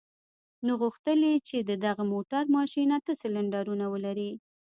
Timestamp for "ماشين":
2.55-2.87